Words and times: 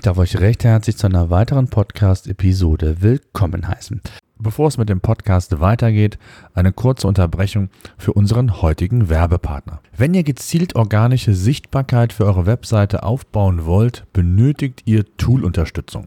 Ich 0.00 0.04
darf 0.04 0.16
euch 0.16 0.40
recht 0.40 0.64
herzlich 0.64 0.96
zu 0.96 1.08
einer 1.08 1.28
weiteren 1.28 1.68
Podcast-Episode 1.68 3.02
willkommen 3.02 3.68
heißen. 3.68 4.00
Bevor 4.38 4.68
es 4.68 4.78
mit 4.78 4.88
dem 4.88 5.02
Podcast 5.02 5.60
weitergeht, 5.60 6.18
eine 6.54 6.72
kurze 6.72 7.06
Unterbrechung 7.06 7.68
für 7.98 8.14
unseren 8.14 8.62
heutigen 8.62 9.10
Werbepartner. 9.10 9.82
Wenn 9.94 10.14
ihr 10.14 10.22
gezielt 10.22 10.74
organische 10.74 11.34
Sichtbarkeit 11.34 12.14
für 12.14 12.24
eure 12.24 12.46
Webseite 12.46 13.02
aufbauen 13.02 13.66
wollt, 13.66 14.06
benötigt 14.14 14.84
ihr 14.86 15.04
Tool-Unterstützung. 15.18 16.06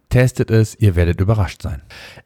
testet 0.11 0.51
es, 0.51 0.75
ihr 0.79 0.95
werdet 0.95 1.19
überrascht 1.19 1.63
sein. 1.63 1.81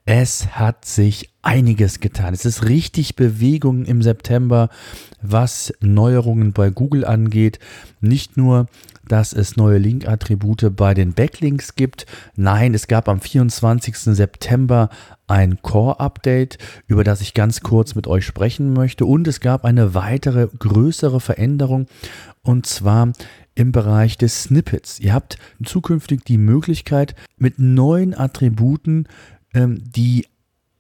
Es 0.05 0.47
hat 0.57 0.83
sich 0.83 1.29
einiges 1.41 2.01
getan. 2.01 2.33
Es 2.33 2.43
ist 2.43 2.67
richtig 2.67 3.15
Bewegung 3.15 3.85
im 3.85 4.01
September, 4.01 4.69
was 5.21 5.73
Neuerungen 5.79 6.51
bei 6.51 6.69
Google 6.69 7.05
angeht. 7.05 7.59
Nicht 8.01 8.35
nur, 8.35 8.65
dass 9.07 9.33
es 9.33 9.55
neue 9.55 9.77
Link-Attribute 9.77 10.75
bei 10.75 10.93
den 10.93 11.13
Backlinks 11.13 11.75
gibt. 11.75 12.05
Nein, 12.35 12.73
es 12.73 12.87
gab 12.87 13.07
am 13.07 13.21
24. 13.21 13.97
September 13.97 14.89
ein 15.27 15.61
Core-Update, 15.61 16.57
über 16.87 17.03
das 17.03 17.21
ich 17.21 17.33
ganz 17.33 17.61
kurz 17.61 17.95
mit 17.95 18.07
euch 18.07 18.25
sprechen 18.25 18.73
möchte. 18.73 19.05
Und 19.05 19.27
es 19.27 19.39
gab 19.39 19.63
eine 19.63 19.93
weitere 19.93 20.47
größere 20.57 21.19
Veränderung. 21.19 21.85
Und 22.41 22.65
zwar 22.65 23.13
im 23.55 23.71
Bereich 23.71 24.17
des 24.17 24.43
Snippets. 24.43 24.99
Ihr 24.99 25.13
habt 25.13 25.37
zukünftig 25.63 26.23
die 26.25 26.37
Möglichkeit, 26.37 27.15
mit 27.37 27.57
neuen 27.57 28.13
Attributen 28.13 29.07
ähm, 29.53 29.81
die 29.81 30.27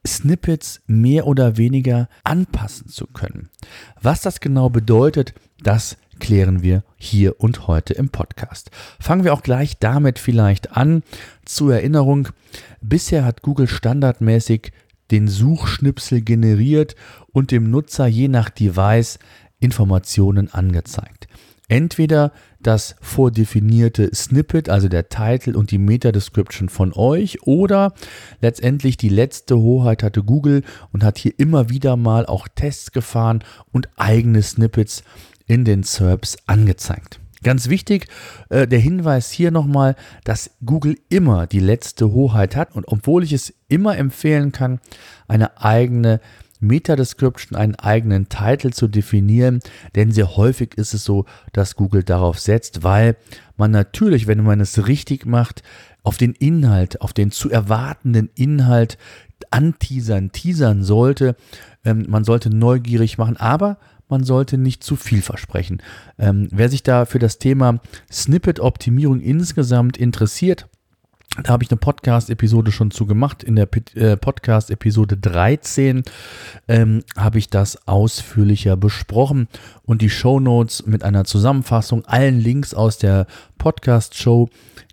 Snippets 0.05 0.81
mehr 0.85 1.25
oder 1.25 1.57
weniger 1.57 2.09
anpassen 2.23 2.89
zu 2.89 3.07
können. 3.07 3.49
Was 4.01 4.21
das 4.21 4.39
genau 4.39 4.69
bedeutet, 4.69 5.33
das 5.63 5.97
klären 6.19 6.61
wir 6.61 6.83
hier 6.97 7.39
und 7.39 7.67
heute 7.67 7.93
im 7.93 8.09
Podcast. 8.09 8.71
Fangen 8.99 9.23
wir 9.23 9.33
auch 9.33 9.41
gleich 9.41 9.77
damit 9.79 10.19
vielleicht 10.19 10.71
an. 10.71 11.03
Zur 11.45 11.73
Erinnerung, 11.73 12.29
bisher 12.81 13.25
hat 13.25 13.41
Google 13.41 13.67
standardmäßig 13.67 14.71
den 15.11 15.27
Suchschnipsel 15.27 16.21
generiert 16.21 16.95
und 17.31 17.51
dem 17.51 17.69
Nutzer 17.69 18.07
je 18.07 18.27
nach 18.27 18.49
Device 18.49 19.19
Informationen 19.59 20.51
angezeigt. 20.51 21.24
Entweder 21.67 22.31
das 22.59 22.95
vordefinierte 23.01 24.13
Snippet, 24.13 24.69
also 24.69 24.87
der 24.87 25.09
Titel 25.09 25.55
und 25.55 25.71
die 25.71 25.77
Meta-Description 25.79 26.69
von 26.69 26.93
euch 26.93 27.43
oder 27.43 27.93
letztendlich 28.39 28.97
die 28.97 29.09
letzte 29.09 29.57
Hoheit 29.57 30.03
hatte 30.03 30.23
Google 30.23 30.63
und 30.91 31.03
hat 31.03 31.17
hier 31.17 31.33
immer 31.37 31.69
wieder 31.69 31.95
mal 31.95 32.25
auch 32.25 32.47
Tests 32.47 32.91
gefahren 32.91 33.43
und 33.71 33.89
eigene 33.95 34.41
Snippets 34.41 35.03
in 35.47 35.65
den 35.65 35.83
SERPs 35.83 36.37
angezeigt. 36.45 37.19
Ganz 37.43 37.69
wichtig, 37.69 38.07
äh, 38.49 38.67
der 38.67 38.79
Hinweis 38.79 39.29
hier 39.29 39.51
nochmal, 39.51 39.95
dass 40.23 40.51
Google 40.65 40.97
immer 41.09 41.45
die 41.45 41.59
letzte 41.59 42.11
Hoheit 42.11 42.55
hat 42.55 42.75
und 42.75 42.87
obwohl 42.87 43.23
ich 43.23 43.33
es 43.33 43.53
immer 43.67 43.97
empfehlen 43.97 44.51
kann, 44.51 44.79
eine 45.27 45.61
eigene 45.61 46.21
Meta-Description 46.59 47.57
einen 47.57 47.75
eigenen 47.75 48.29
Titel 48.29 48.71
zu 48.71 48.87
definieren, 48.87 49.59
denn 49.95 50.11
sehr 50.11 50.35
häufig 50.35 50.75
ist 50.75 50.93
es 50.93 51.03
so, 51.03 51.25
dass 51.53 51.75
Google 51.75 52.03
darauf 52.03 52.39
setzt, 52.39 52.83
weil 52.83 53.15
man 53.57 53.71
natürlich, 53.71 54.27
wenn 54.27 54.43
man 54.43 54.59
es 54.59 54.87
richtig 54.87 55.25
macht, 55.25 55.63
auf 56.03 56.17
den 56.17 56.33
Inhalt, 56.33 57.01
auf 57.01 57.13
den 57.13 57.31
zu 57.31 57.49
erwartenden 57.49 58.29
Inhalt 58.35 58.97
anteasern, 59.49 60.31
teasern 60.31 60.83
sollte. 60.83 61.35
Ähm, 61.83 62.05
man 62.07 62.23
sollte 62.23 62.49
neugierig 62.49 63.17
machen, 63.17 63.37
aber 63.37 63.77
man 64.07 64.23
sollte 64.23 64.57
nicht 64.57 64.83
zu 64.83 64.95
viel 64.95 65.21
versprechen. 65.21 65.81
Ähm, 66.19 66.47
wer 66.51 66.69
sich 66.69 66.83
da 66.83 67.05
für 67.05 67.19
das 67.19 67.39
Thema 67.39 67.79
Snippet-Optimierung 68.11 69.19
insgesamt 69.19 69.97
interessiert, 69.97 70.67
da 71.43 71.51
habe 71.51 71.63
ich 71.63 71.69
eine 71.69 71.77
Podcast-Episode 71.77 72.71
schon 72.71 72.91
zu 72.91 73.05
gemacht. 73.05 73.43
In 73.43 73.55
der 73.55 73.67
äh, 73.95 74.15
Podcast-Episode 74.15 75.17
13 75.17 76.03
ähm, 76.67 77.03
habe 77.17 77.39
ich 77.39 77.49
das 77.49 77.87
ausführlicher 77.87 78.77
besprochen 78.77 79.47
und 79.83 80.01
die 80.01 80.09
Show 80.09 80.39
Notes 80.39 80.85
mit 80.85 81.03
einer 81.03 81.25
Zusammenfassung, 81.25 82.05
allen 82.05 82.39
Links 82.39 82.73
aus 82.73 82.97
der 82.97 83.27
Podcast-Show 83.57 84.49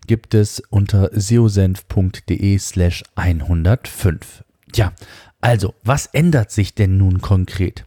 gibt 0.06 0.34
es 0.34 0.60
unter 0.68 1.10
seosenf.de 1.12 2.58
slash 2.58 3.04
105. 3.14 4.44
Ja, 4.74 4.92
also, 5.40 5.74
was 5.84 6.06
ändert 6.06 6.50
sich 6.50 6.74
denn 6.74 6.96
nun 6.96 7.20
konkret? 7.20 7.84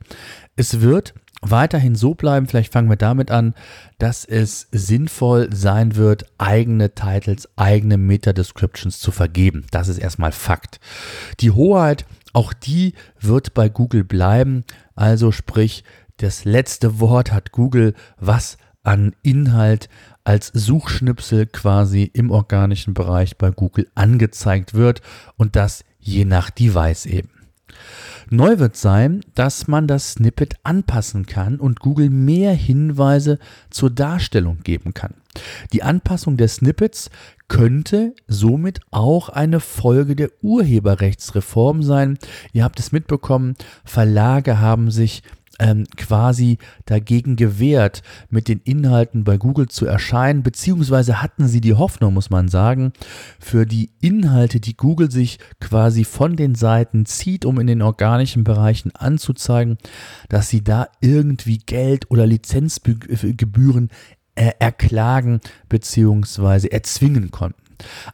Es 0.55 0.81
wird 0.81 1.13
weiterhin 1.41 1.95
so 1.95 2.15
bleiben, 2.15 2.47
vielleicht 2.47 2.73
fangen 2.73 2.89
wir 2.89 2.95
damit 2.95 3.31
an, 3.31 3.53
dass 3.97 4.25
es 4.25 4.67
sinnvoll 4.71 5.49
sein 5.53 5.95
wird, 5.95 6.25
eigene 6.37 6.95
Titles, 6.95 7.49
eigene 7.55 7.97
Meta-Descriptions 7.97 8.99
zu 8.99 9.11
vergeben. 9.11 9.65
Das 9.71 9.87
ist 9.87 9.97
erstmal 9.97 10.31
Fakt. 10.31 10.79
Die 11.39 11.51
Hoheit, 11.51 12.05
auch 12.33 12.53
die 12.53 12.93
wird 13.19 13.53
bei 13.53 13.69
Google 13.69 14.03
bleiben. 14.03 14.63
Also 14.95 15.31
sprich, 15.31 15.83
das 16.17 16.45
letzte 16.45 16.99
Wort 16.99 17.31
hat 17.31 17.51
Google, 17.51 17.93
was 18.17 18.57
an 18.83 19.15
Inhalt 19.21 19.89
als 20.23 20.51
Suchschnipsel 20.53 21.45
quasi 21.45 22.03
im 22.13 22.31
organischen 22.31 22.93
Bereich 22.93 23.37
bei 23.37 23.51
Google 23.51 23.87
angezeigt 23.95 24.73
wird 24.73 25.01
und 25.37 25.55
das 25.55 25.83
je 25.99 26.25
nach 26.25 26.49
Device 26.49 27.05
eben. 27.05 27.29
Neu 28.29 28.59
wird 28.59 28.75
sein, 28.75 29.21
dass 29.35 29.67
man 29.67 29.87
das 29.87 30.13
Snippet 30.13 30.55
anpassen 30.63 31.25
kann 31.25 31.59
und 31.59 31.79
Google 31.79 32.09
mehr 32.09 32.53
Hinweise 32.53 33.39
zur 33.69 33.89
Darstellung 33.89 34.59
geben 34.63 34.93
kann. 34.93 35.13
Die 35.73 35.83
Anpassung 35.83 36.37
der 36.37 36.47
Snippets 36.47 37.09
könnte 37.47 38.15
somit 38.27 38.79
auch 38.91 39.29
eine 39.29 39.59
Folge 39.59 40.15
der 40.15 40.31
Urheberrechtsreform 40.41 41.83
sein. 41.83 42.17
Ihr 42.53 42.63
habt 42.63 42.79
es 42.79 42.91
mitbekommen, 42.91 43.55
Verlage 43.83 44.59
haben 44.59 44.89
sich 44.89 45.21
ähm, 45.59 45.85
quasi 45.97 46.57
dagegen 46.85 47.35
gewehrt, 47.35 48.01
mit 48.29 48.47
den 48.47 48.59
Inhalten 48.63 49.23
bei 49.23 49.37
Google 49.37 49.67
zu 49.67 49.85
erscheinen, 49.85 50.43
beziehungsweise 50.43 51.21
hatten 51.21 51.47
sie 51.47 51.61
die 51.61 51.73
Hoffnung, 51.73 52.13
muss 52.13 52.29
man 52.29 52.47
sagen, 52.47 52.93
für 53.39 53.65
die 53.65 53.91
Inhalte, 54.01 54.59
die 54.59 54.75
Google 54.75 55.11
sich 55.11 55.39
quasi 55.59 56.03
von 56.03 56.35
den 56.35 56.55
Seiten 56.55 57.05
zieht, 57.05 57.45
um 57.45 57.59
in 57.59 57.67
den 57.67 57.81
organischen 57.81 58.43
Bereichen 58.43 58.93
anzuzeigen, 58.95 59.77
dass 60.29 60.49
sie 60.49 60.63
da 60.63 60.87
irgendwie 61.01 61.57
Geld 61.57 62.09
oder 62.11 62.25
Lizenzgebühren 62.25 63.89
äh, 64.35 64.51
erklagen 64.59 65.39
beziehungsweise 65.69 66.71
erzwingen 66.71 67.31
konnten. 67.31 67.61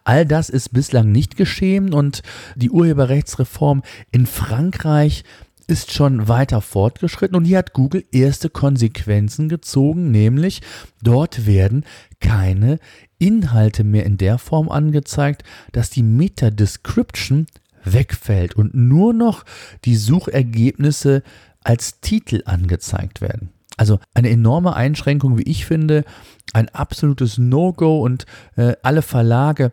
All 0.04 0.26
das 0.26 0.50
ist 0.50 0.70
bislang 0.70 1.12
nicht 1.12 1.36
geschehen 1.36 1.94
und 1.94 2.22
die 2.56 2.72
Urheberrechtsreform 2.72 3.84
in 4.12 4.26
Frankreich 4.26 5.24
ist 5.72 5.94
schon 5.94 6.28
weiter 6.28 6.60
fortgeschritten 6.60 7.38
und 7.38 7.46
hier 7.46 7.60
hat 7.60 7.72
Google 7.72 8.04
erste 8.12 8.50
Konsequenzen 8.50 9.48
gezogen, 9.48 10.12
nämlich 10.12 10.62
dort 11.02 11.46
werden 11.46 11.86
keine 12.20 12.78
Inhalte 13.20 13.86
mehr 13.86 14.06
in 14.06 14.18
der 14.18 14.38
Form 14.38 14.68
angezeigt, 14.68 15.46
dass 15.72 15.90
die 15.90 16.04
Meta-Description 16.04 17.46
wegfällt 17.86 18.54
und 18.58 18.76
nur 18.76 19.14
noch 19.14 19.46
die 19.86 19.96
Suchergebnisse 19.96 21.24
als 21.64 22.02
Titel 22.02 22.42
angezeigt 22.44 23.22
werden. 23.22 23.52
Also 23.78 24.00
eine 24.14 24.30
enorme 24.30 24.76
Einschränkung, 24.76 25.38
wie 25.38 25.44
ich 25.44 25.66
finde, 25.66 26.04
ein 26.52 26.68
absolutes 26.68 27.38
No-Go 27.38 28.04
und 28.04 28.26
äh, 28.58 28.74
alle 28.84 29.04
Verlage 29.04 29.72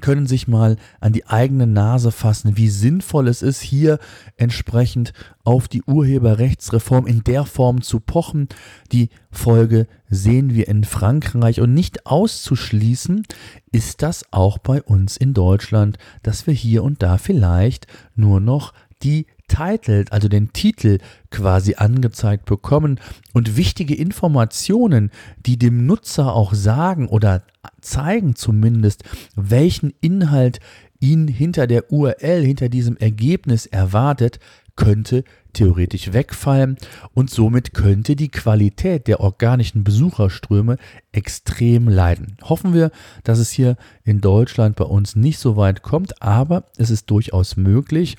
können 0.00 0.26
sich 0.26 0.46
mal 0.46 0.76
an 1.00 1.12
die 1.12 1.26
eigene 1.26 1.66
Nase 1.66 2.12
fassen, 2.12 2.56
wie 2.56 2.68
sinnvoll 2.68 3.26
es 3.26 3.42
ist, 3.42 3.60
hier 3.60 3.98
entsprechend 4.36 5.12
auf 5.44 5.66
die 5.66 5.82
Urheberrechtsreform 5.82 7.06
in 7.06 7.24
der 7.24 7.44
Form 7.44 7.80
zu 7.80 7.98
pochen. 7.98 8.48
Die 8.92 9.08
Folge 9.30 9.86
sehen 10.10 10.54
wir 10.54 10.68
in 10.68 10.84
Frankreich 10.84 11.60
und 11.60 11.72
nicht 11.72 12.06
auszuschließen 12.06 13.24
ist 13.72 14.02
das 14.02 14.24
auch 14.30 14.58
bei 14.58 14.82
uns 14.82 15.16
in 15.16 15.34
Deutschland, 15.34 15.98
dass 16.22 16.46
wir 16.46 16.54
hier 16.54 16.84
und 16.84 17.02
da 17.02 17.18
vielleicht 17.18 17.86
nur 18.14 18.40
noch 18.40 18.74
die 19.02 19.26
Title, 19.48 20.04
also 20.10 20.28
den 20.28 20.52
Titel 20.52 20.98
quasi 21.30 21.74
angezeigt 21.74 22.44
bekommen. 22.44 23.00
Und 23.32 23.56
wichtige 23.56 23.94
Informationen, 23.94 25.10
die 25.44 25.58
dem 25.58 25.86
Nutzer 25.86 26.32
auch 26.32 26.54
sagen 26.54 27.08
oder 27.08 27.42
zeigen 27.80 28.36
zumindest, 28.36 29.04
welchen 29.34 29.92
Inhalt 30.00 30.60
ihn 31.00 31.28
hinter 31.28 31.66
der 31.66 31.92
URL, 31.92 32.44
hinter 32.44 32.68
diesem 32.68 32.96
Ergebnis 32.96 33.66
erwartet, 33.66 34.38
könnte 34.78 35.24
theoretisch 35.52 36.12
wegfallen 36.12 36.76
und 37.14 37.30
somit 37.30 37.74
könnte 37.74 38.14
die 38.14 38.28
Qualität 38.28 39.08
der 39.08 39.20
organischen 39.20 39.82
Besucherströme 39.82 40.76
extrem 41.10 41.88
leiden. 41.88 42.36
Hoffen 42.44 42.74
wir, 42.74 42.92
dass 43.24 43.40
es 43.40 43.50
hier 43.50 43.76
in 44.04 44.20
Deutschland 44.20 44.76
bei 44.76 44.84
uns 44.84 45.16
nicht 45.16 45.40
so 45.40 45.56
weit 45.56 45.82
kommt, 45.82 46.22
aber 46.22 46.64
es 46.76 46.90
ist 46.90 47.10
durchaus 47.10 47.56
möglich 47.56 48.16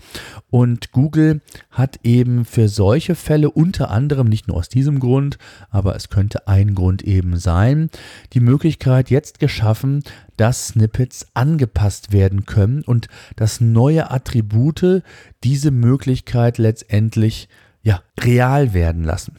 und 0.50 0.92
Google 0.92 1.42
hat 1.72 2.00
eben 2.04 2.44
für 2.44 2.68
solche 2.68 3.16
Fälle 3.16 3.52
unter 3.52 3.90
anderem 3.90 4.28
nicht 4.28 4.50
nur 4.50 4.58
aus 4.58 4.68
diesem 4.68 5.00
Grund, 5.00 5.38
aber 5.70 5.96
es 5.96 6.10
könnte 6.10 6.48
ein 6.48 6.76
Grund 6.76 7.04
eben 7.04 7.38
sein, 7.38 7.90
die 8.34 8.42
Möglichkeit 8.42 9.10
jetzt 9.10 9.40
geschaffen, 9.40 10.04
dass 10.36 10.70
Snippets 10.70 11.28
angepasst 11.34 12.14
werden 12.14 12.46
können 12.46 12.82
und 12.82 13.08
dass 13.36 13.60
neue 13.60 14.10
Attribute 14.10 15.04
diese 15.44 15.72
Möglichkeit 15.72 16.49
letztendlich 16.58 17.50
ja, 17.82 18.02
real 18.20 18.74
werden 18.74 19.04
lassen. 19.04 19.38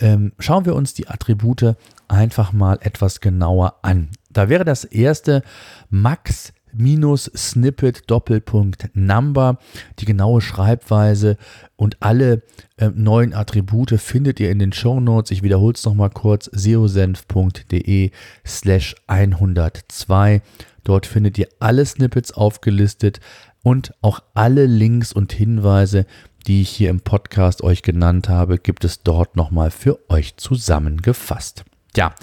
Ähm, 0.00 0.32
schauen 0.38 0.64
wir 0.64 0.74
uns 0.74 0.94
die 0.94 1.08
Attribute 1.08 1.76
einfach 2.08 2.52
mal 2.52 2.78
etwas 2.82 3.20
genauer 3.20 3.78
an. 3.82 4.10
Da 4.30 4.48
wäre 4.48 4.64
das 4.64 4.84
erste 4.84 5.42
Max 5.88 6.52
minus 6.72 7.24
Snippet 7.36 8.08
Doppelpunkt 8.08 8.90
Number. 8.94 9.58
Die 9.98 10.04
genaue 10.04 10.40
Schreibweise 10.40 11.36
und 11.76 11.96
alle 12.00 12.42
äh, 12.76 12.90
neuen 12.94 13.34
Attribute 13.34 14.00
findet 14.00 14.40
ihr 14.40 14.50
in 14.50 14.58
den 14.58 14.72
Show 14.72 15.00
Notes. 15.00 15.30
Ich 15.30 15.42
wiederhole 15.42 15.74
es 15.74 15.84
nochmal 15.84 16.10
kurz: 16.10 16.48
seosenf.de 16.52 18.10
slash 18.46 18.94
102. 19.06 20.42
Dort 20.84 21.06
findet 21.06 21.38
ihr 21.38 21.48
alle 21.58 21.84
Snippets 21.84 22.32
aufgelistet 22.32 23.20
und 23.62 23.92
auch 24.00 24.20
alle 24.34 24.66
Links 24.66 25.12
und 25.12 25.32
Hinweise, 25.32 26.06
die 26.46 26.62
ich 26.62 26.70
hier 26.70 26.90
im 26.90 27.00
Podcast 27.00 27.62
euch 27.62 27.82
genannt 27.82 28.28
habe, 28.28 28.58
gibt 28.58 28.84
es 28.84 29.02
dort 29.02 29.36
nochmal 29.36 29.70
für 29.70 29.98
euch 30.08 30.36
zusammengefasst. 30.36 31.64
Ja, 31.96 32.14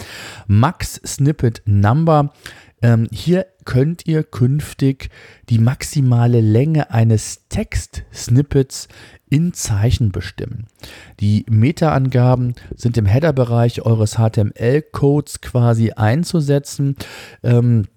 Max 0.46 1.00
Snippet 1.04 1.62
Number. 1.66 2.32
Ähm, 2.80 3.08
hier 3.10 3.46
könnt 3.64 4.06
ihr 4.06 4.22
künftig 4.22 5.10
die 5.48 5.58
maximale 5.58 6.40
Länge 6.40 6.90
eines 6.90 7.48
Text-Snippets 7.48 8.88
in 9.28 9.52
Zeichen 9.52 10.10
bestimmen. 10.10 10.66
Die 11.20 11.44
Meta-Angaben 11.50 12.54
sind 12.74 12.96
im 12.96 13.06
Header-Bereich 13.06 13.82
eures 13.82 14.14
HTML-Codes 14.14 15.40
quasi 15.40 15.90
einzusetzen. 15.92 16.96
Ähm, 17.42 17.88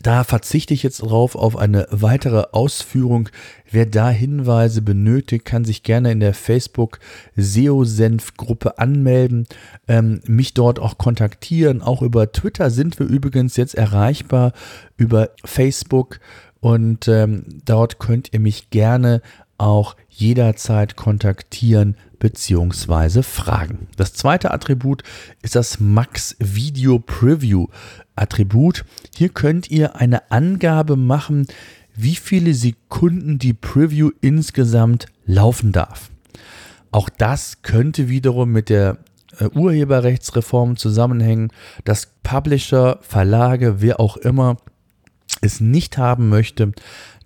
da 0.00 0.24
verzichte 0.24 0.74
ich 0.74 0.82
jetzt 0.82 0.98
drauf 0.98 1.34
auf 1.34 1.56
eine 1.56 1.86
weitere 1.90 2.44
Ausführung. 2.52 3.28
Wer 3.70 3.86
da 3.86 4.10
Hinweise 4.10 4.82
benötigt, 4.82 5.44
kann 5.44 5.64
sich 5.64 5.82
gerne 5.82 6.12
in 6.12 6.20
der 6.20 6.34
Facebook 6.34 6.98
SEO-Senf-Gruppe 7.36 8.78
anmelden, 8.78 9.46
ähm, 9.88 10.20
mich 10.26 10.54
dort 10.54 10.78
auch 10.78 10.98
kontaktieren. 10.98 11.82
Auch 11.82 12.02
über 12.02 12.32
Twitter 12.32 12.70
sind 12.70 12.98
wir 12.98 13.06
übrigens 13.06 13.56
jetzt 13.56 13.74
erreichbar, 13.74 14.52
über 14.96 15.30
Facebook 15.44 16.20
und 16.60 17.08
ähm, 17.08 17.44
dort 17.64 17.98
könnt 17.98 18.32
ihr 18.32 18.40
mich 18.40 18.70
gerne 18.70 19.20
auch 19.58 19.96
jederzeit 20.08 20.96
kontaktieren 20.96 21.96
bzw. 22.22 23.22
fragen. 23.22 23.88
Das 23.96 24.14
zweite 24.14 24.52
Attribut 24.52 25.02
ist 25.42 25.56
das 25.56 25.80
Max 25.80 26.36
Video 26.38 27.00
Preview 27.00 27.66
Attribut. 28.14 28.84
Hier 29.12 29.28
könnt 29.28 29.72
ihr 29.72 29.96
eine 29.96 30.30
Angabe 30.30 30.96
machen, 30.96 31.48
wie 31.96 32.14
viele 32.14 32.54
Sekunden 32.54 33.38
die 33.38 33.52
Preview 33.52 34.10
insgesamt 34.20 35.06
laufen 35.26 35.72
darf. 35.72 36.10
Auch 36.92 37.08
das 37.08 37.62
könnte 37.62 38.08
wiederum 38.08 38.52
mit 38.52 38.68
der 38.68 38.98
äh, 39.38 39.46
Urheberrechtsreform 39.46 40.76
zusammenhängen, 40.76 41.50
dass 41.84 42.12
Publisher, 42.22 43.00
Verlage, 43.02 43.80
wer 43.80 43.98
auch 43.98 44.16
immer 44.16 44.58
es 45.40 45.60
nicht 45.60 45.98
haben 45.98 46.28
möchte, 46.28 46.70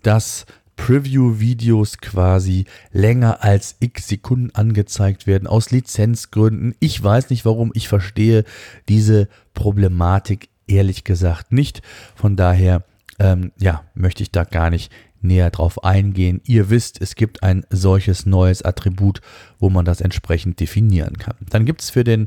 dass 0.03 0.47
Preview-Videos 0.77 1.99
quasi 1.99 2.67
länger 2.93 3.43
als 3.43 3.77
x 3.81 4.09
Sekunden 4.09 4.55
angezeigt 4.55 5.27
werden, 5.27 5.49
aus 5.49 5.71
Lizenzgründen. 5.71 6.75
Ich 6.81 7.03
weiß 7.03 7.31
nicht 7.31 7.45
warum, 7.45 7.73
ich 7.75 7.89
verstehe 7.89 8.45
diese 8.89 9.29
Problematik 9.55 10.49
ehrlich 10.67 11.05
gesagt 11.05 11.53
nicht. 11.53 11.83
Von 12.15 12.37
daher, 12.37 12.85
ähm, 13.19 13.53
ja, 13.59 13.85
möchte 13.95 14.23
ich 14.23 14.31
da 14.31 14.45
gar 14.45 14.71
nicht 14.71 14.93
näher 15.21 15.51
drauf 15.51 15.85
eingehen. 15.85 16.41
Ihr 16.45 16.71
wisst, 16.71 17.01
es 17.01 17.15
gibt 17.15 17.43
ein 17.43 17.65
solches 17.71 18.27
neues 18.27 18.63
Attribut, 18.63 19.21
wo 19.59 19.71
man 19.71 19.85
das 19.85 20.01
entsprechend 20.01 20.61
definieren 20.61 21.19
kann. 21.19 21.37
Dann 21.51 21.65
gibt 21.65 21.83
es 21.83 21.91
für, 21.91 22.07
äh, 22.07 22.27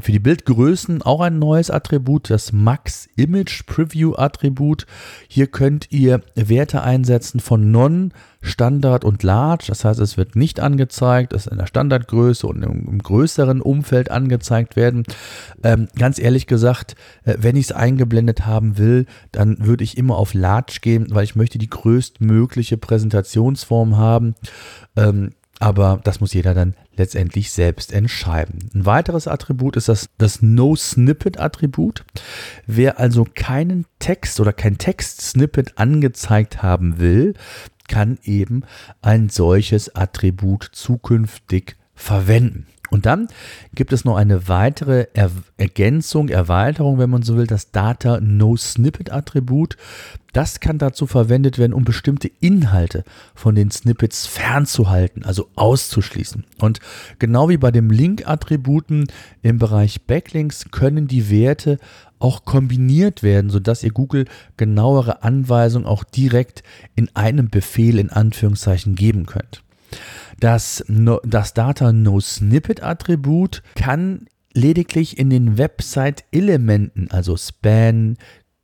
für 0.00 0.12
die 0.12 0.18
Bildgrößen 0.18 1.02
auch 1.02 1.20
ein 1.20 1.38
neues 1.38 1.70
Attribut, 1.70 2.30
das 2.30 2.52
Max 2.52 3.08
Image 3.16 3.66
Preview 3.66 4.14
Attribut. 4.14 4.86
Hier 5.28 5.46
könnt 5.46 5.90
ihr 5.90 6.22
Werte 6.34 6.82
einsetzen 6.82 7.40
von 7.40 7.70
Non, 7.70 8.12
Standard 8.40 9.04
und 9.04 9.22
Large. 9.22 9.64
Das 9.68 9.84
heißt, 9.84 10.00
es 10.00 10.16
wird 10.16 10.36
nicht 10.36 10.60
angezeigt, 10.60 11.32
es 11.32 11.46
in 11.46 11.58
der 11.58 11.66
Standardgröße 11.66 12.46
und 12.46 12.62
im, 12.62 12.86
im 12.88 12.98
größeren 12.98 13.60
Umfeld 13.60 14.10
angezeigt 14.10 14.76
werden. 14.76 15.04
Ähm, 15.62 15.88
ganz 15.96 16.18
ehrlich 16.18 16.46
gesagt, 16.46 16.94
äh, 17.24 17.36
wenn 17.38 17.56
ich 17.56 17.66
es 17.66 17.72
eingeblendet 17.72 18.46
haben 18.46 18.78
will, 18.78 19.06
dann 19.32 19.56
würde 19.66 19.84
ich 19.84 19.98
immer 19.98 20.16
auf 20.16 20.34
Large 20.34 20.78
gehen, 20.80 21.06
weil 21.10 21.24
ich 21.24 21.36
möchte 21.36 21.58
die 21.58 21.70
größtmögliche 21.70 22.78
Präsentationsform 22.78 23.96
haben. 23.96 24.34
Ähm, 24.96 25.30
aber 25.60 26.00
das 26.04 26.20
muss 26.20 26.34
jeder 26.34 26.54
dann 26.54 26.74
letztendlich 26.96 27.50
selbst 27.50 27.92
entscheiden. 27.92 28.70
Ein 28.74 28.86
weiteres 28.86 29.26
Attribut 29.26 29.76
ist 29.76 29.88
das, 29.88 30.08
das 30.18 30.40
No-Snippet-Attribut. 30.40 32.04
Wer 32.66 33.00
also 33.00 33.26
keinen 33.34 33.86
Text 33.98 34.38
oder 34.38 34.52
kein 34.52 34.78
Text-Snippet 34.78 35.76
angezeigt 35.76 36.62
haben 36.62 37.00
will, 37.00 37.34
kann 37.88 38.18
eben 38.22 38.62
ein 39.02 39.28
solches 39.28 39.94
Attribut 39.94 40.68
zukünftig 40.72 41.76
verwenden. 41.94 42.66
Und 42.90 43.06
dann 43.06 43.28
gibt 43.74 43.92
es 43.92 44.04
noch 44.04 44.16
eine 44.16 44.48
weitere 44.48 45.08
er 45.12 45.30
Ergänzung, 45.56 46.28
Erweiterung, 46.28 46.98
wenn 46.98 47.10
man 47.10 47.22
so 47.22 47.36
will, 47.36 47.46
das 47.46 47.70
Data 47.70 48.18
No 48.20 48.56
Snippet 48.56 49.12
Attribut. 49.12 49.76
Das 50.32 50.60
kann 50.60 50.78
dazu 50.78 51.06
verwendet 51.06 51.58
werden, 51.58 51.72
um 51.72 51.84
bestimmte 51.84 52.30
Inhalte 52.40 53.04
von 53.34 53.54
den 53.54 53.70
Snippets 53.70 54.26
fernzuhalten, 54.26 55.24
also 55.24 55.48
auszuschließen. 55.54 56.44
Und 56.60 56.80
genau 57.18 57.48
wie 57.48 57.56
bei 57.56 57.70
dem 57.70 57.90
Link-Attributen 57.90 59.08
im 59.42 59.58
Bereich 59.58 60.02
Backlinks 60.06 60.70
können 60.70 61.08
die 61.08 61.30
Werte 61.30 61.78
auch 62.18 62.44
kombiniert 62.44 63.22
werden, 63.22 63.50
sodass 63.50 63.82
ihr 63.82 63.92
Google 63.92 64.26
genauere 64.56 65.22
Anweisungen 65.22 65.86
auch 65.86 66.04
direkt 66.04 66.62
in 66.94 67.14
einem 67.14 67.50
Befehl 67.50 67.98
in 67.98 68.10
Anführungszeichen 68.10 68.94
geben 68.94 69.26
könnt. 69.26 69.62
Das, 70.40 70.84
no, 70.88 71.20
das 71.24 71.54
Data 71.54 71.92
No 71.92 72.20
Snippet 72.20 72.82
Attribut 72.82 73.62
kann 73.74 74.26
lediglich 74.54 75.18
in 75.18 75.30
den 75.30 75.58
Website-Elementen, 75.58 77.10
also 77.10 77.36
Span, 77.36 78.16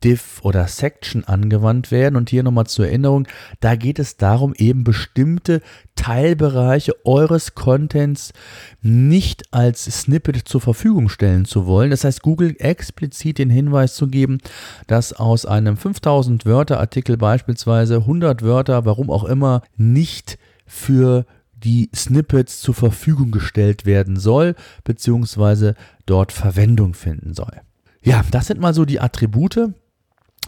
Div 0.03 0.39
oder 0.43 0.67
Section 0.67 1.23
angewandt 1.23 1.89
werden. 1.89 2.15
Und 2.15 2.29
hier 2.29 2.43
nochmal 2.43 2.67
zur 2.67 2.87
Erinnerung, 2.87 3.27
da 3.59 3.75
geht 3.75 3.97
es 3.97 4.17
darum, 4.17 4.53
eben 4.55 4.83
bestimmte 4.83 5.61
Teilbereiche 5.95 6.93
eures 7.05 7.55
Contents 7.55 8.33
nicht 8.81 9.51
als 9.51 9.85
Snippet 9.85 10.47
zur 10.47 10.61
Verfügung 10.61 11.09
stellen 11.09 11.45
zu 11.45 11.65
wollen. 11.65 11.89
Das 11.89 12.03
heißt, 12.03 12.21
Google 12.21 12.55
explizit 12.59 13.39
den 13.39 13.49
Hinweis 13.49 13.95
zu 13.95 14.07
geben, 14.07 14.39
dass 14.87 15.13
aus 15.13 15.45
einem 15.45 15.77
5000 15.77 16.45
Wörter 16.45 16.79
Artikel 16.79 17.17
beispielsweise 17.17 17.95
100 17.97 18.43
Wörter, 18.43 18.85
warum 18.85 19.09
auch 19.09 19.23
immer, 19.23 19.63
nicht 19.75 20.37
für 20.67 21.25
die 21.55 21.89
Snippets 21.95 22.61
zur 22.61 22.75
Verfügung 22.75 23.31
gestellt 23.31 23.85
werden 23.85 24.17
soll, 24.17 24.55
beziehungsweise 24.83 25.75
dort 26.05 26.31
Verwendung 26.31 26.93
finden 26.93 27.33
soll. 27.33 27.61
Ja, 28.03 28.23
das 28.29 28.47
sind 28.47 28.59
mal 28.59 28.73
so 28.75 28.85
die 28.85 28.99
Attribute. 28.99 29.73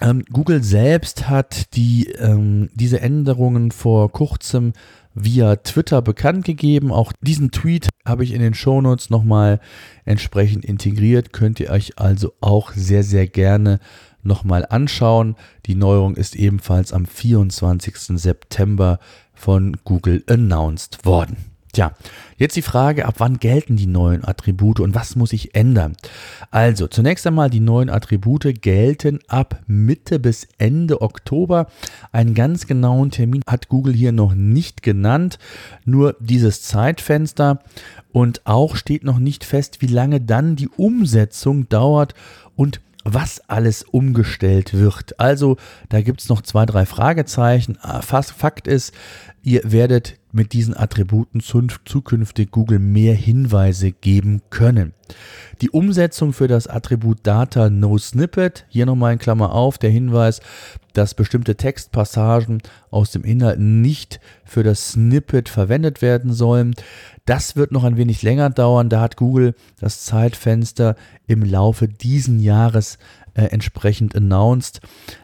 Ähm, 0.02 0.24
Google 0.32 0.64
selbst 0.64 1.28
hat 1.28 1.76
die, 1.76 2.10
ähm, 2.12 2.70
diese 2.74 3.02
Änderungen 3.02 3.72
vor 3.72 4.12
kurzem 4.12 4.74
via 5.16 5.56
Twitter 5.56 6.02
bekannt 6.02 6.46
gegeben. 6.46 6.92
Auch 6.92 7.12
diesen 7.22 7.52
Tweet 7.52 7.90
habe 8.06 8.24
ich 8.24 8.34
in 8.34 8.42
den 8.42 8.54
Shownotes 8.54 9.10
nochmal 9.10 9.60
entsprechend 10.06 10.64
integriert. 10.64 11.34
Könnt 11.34 11.60
ihr 11.60 11.72
euch 11.72 11.98
also 11.98 12.34
auch 12.42 12.72
sehr, 12.74 13.04
sehr 13.04 13.28
gerne 13.28 13.80
nochmal 14.22 14.66
anschauen. 14.70 15.36
Die 15.66 15.76
Neuerung 15.76 16.16
ist 16.16 16.36
ebenfalls 16.36 16.94
am 16.94 17.06
24. 17.06 18.20
September 18.20 19.00
von 19.34 19.78
Google 19.84 20.24
announced 20.28 21.06
worden. 21.06 21.57
Tja, 21.78 21.92
jetzt 22.38 22.56
die 22.56 22.64
Frage, 22.64 23.06
ab 23.06 23.14
wann 23.20 23.38
gelten 23.38 23.76
die 23.76 23.86
neuen 23.86 24.28
Attribute 24.28 24.80
und 24.80 24.96
was 24.96 25.16
muss 25.16 25.32
ich 25.32 25.54
ändern? 25.54 25.96
Also, 26.50 26.88
zunächst 26.88 27.28
einmal, 27.28 27.52
die 27.52 27.60
neuen 27.60 27.92
Attribute 27.92 28.64
gelten 28.64 29.20
ab 29.28 29.62
Mitte 29.68 30.18
bis 30.18 30.48
Ende 30.58 31.04
Oktober. 31.04 31.68
Einen 32.12 32.34
ganz 32.34 32.66
genauen 32.66 33.12
Termin 33.12 33.44
hat 33.46 33.70
Google 33.70 33.94
hier 33.94 34.12
noch 34.12 34.34
nicht 34.34 34.82
genannt, 34.82 35.38
nur 35.86 36.16
dieses 36.20 36.64
Zeitfenster. 36.64 37.60
Und 38.12 38.48
auch 38.48 38.76
steht 38.76 39.04
noch 39.04 39.20
nicht 39.20 39.46
fest, 39.46 39.80
wie 39.84 39.86
lange 39.86 40.20
dann 40.20 40.56
die 40.56 40.70
Umsetzung 40.70 41.70
dauert 41.70 42.16
und 42.56 42.82
was 43.04 43.40
alles 43.48 43.84
umgestellt 43.84 44.74
wird. 44.74 45.20
Also 45.20 45.58
da 45.90 46.02
gibt 46.02 46.22
es 46.22 46.30
noch 46.30 46.42
zwei, 46.42 46.66
drei 46.66 46.86
Fragezeichen. 46.86 47.78
Ah, 47.82 48.02
Fakt 48.02 48.68
ist, 48.68 48.94
ihr 49.44 49.62
werdet 49.64 50.18
mit 50.32 50.54
diesen 50.54 50.78
Attributen 50.78 51.42
zukünftig 51.42 52.52
Google 52.52 52.80
mehr 52.80 53.16
Hinweise 53.16 53.92
geben 53.92 54.42
können. 54.50 54.94
Die 55.62 55.70
Umsetzung 55.70 56.34
für 56.34 56.48
das 56.48 56.68
Attribut 56.68 57.20
Data 57.24 57.70
No 57.70 57.98
Snippet, 57.98 58.66
hier 58.70 58.86
nochmal 58.86 59.14
in 59.14 59.20
Klammer 59.20 59.54
auf, 59.54 59.78
der 59.78 59.90
Hinweis, 59.90 60.42
dass 60.94 61.14
bestimmte 61.14 61.56
Textpassagen 61.56 62.62
aus 62.92 63.12
dem 63.12 63.24
Inhalt 63.24 63.60
nicht 63.60 64.20
für 64.46 64.64
das 64.64 64.92
Snippet 64.92 65.50
verwendet 65.50 66.02
werden 66.02 66.34
sollen. 66.34 66.76
Das 67.26 67.56
wird 67.56 67.72
noch 67.72 67.84
ein 67.84 67.98
wenig 67.98 68.22
länger 68.22 68.50
dauern. 68.50 68.90
Da 68.90 69.02
hat 69.02 69.18
Google 69.18 69.56
das 69.80 70.06
Zeitfenster 70.06 70.96
im 71.26 71.44
Laufe 71.44 71.88
diesen 71.88 72.40
Jahres 72.40 72.98
äh, 73.38 73.44
entsprechend 73.46 74.16
announced. 74.16 74.82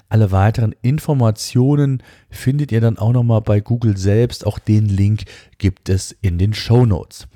Alle 0.08 0.32
weiteren 0.32 0.76
Informationen 0.84 2.04
findet 2.30 2.72
ihr 2.72 2.80
dann 2.80 2.98
auch 2.98 3.12
nochmal 3.12 3.42
bei 3.42 3.60
Google 3.60 3.98
selbst. 3.98 4.46
Auch 4.46 4.60
den 4.60 4.86
Link 4.86 5.24
gibt 5.58 5.90
es 5.90 6.16
in 6.22 6.38
den 6.38 6.54
Show 6.54 6.86
Notes. 6.86 7.28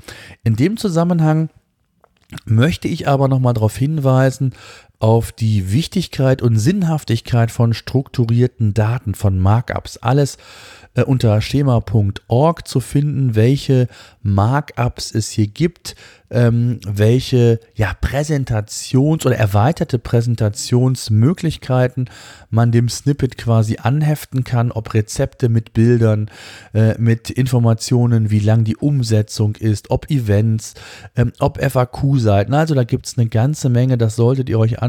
In 0.44 0.56
dem 0.56 0.78
Zusammenhang 0.78 1.50
möchte 2.46 2.88
ich 2.88 3.08
aber 3.08 3.28
nochmal 3.28 3.54
darauf 3.54 3.76
hinweisen, 3.76 4.54
auf 5.00 5.32
die 5.32 5.72
Wichtigkeit 5.72 6.42
und 6.42 6.58
Sinnhaftigkeit 6.58 7.52
von 7.52 7.74
strukturierten 7.74 8.74
Daten, 8.74 9.14
von 9.14 9.40
Markups. 9.40 9.98
Alles 9.98 10.38
äh, 10.98 11.04
unter 11.04 11.40
schema.org 11.42 12.68
zu 12.68 12.80
finden, 12.80 13.36
welche 13.36 13.88
Markups 14.24 15.14
es 15.14 15.30
hier 15.30 15.46
gibt, 15.48 15.96
ähm, 16.30 16.82
welche 16.86 17.62
ja, 17.76 17.96
Präsentations- 18.02 19.26
oder 19.26 19.38
erweiterte 19.38 19.98
Präsentationsmöglichkeiten 20.00 22.10
man 22.50 22.74
dem 22.74 22.90
Snippet 22.90 23.38
quasi 23.38 23.78
anheften 23.78 24.44
kann, 24.44 24.72
ob 24.72 24.94
Rezepte 24.94 25.48
mit 25.48 25.72
Bildern, 25.74 26.30
äh, 26.74 26.96
mit 26.98 27.30
Informationen, 27.30 28.30
wie 28.32 28.40
lang 28.40 28.64
die 28.64 28.76
Umsetzung 28.76 29.56
ist, 29.56 29.92
ob 29.92 30.10
Events, 30.10 30.74
ähm, 31.16 31.32
ob 31.40 31.62
FAQ-Seiten. 31.62 32.54
Also 32.54 32.76
da 32.76 32.84
gibt 32.84 33.06
es 33.06 33.18
eine 33.18 33.28
ganze 33.28 33.70
Menge, 33.70 33.98
das 33.98 34.18
solltet 34.18 34.50
ihr 34.50 34.60
euch 34.60 34.82
anschauen, 34.82 34.87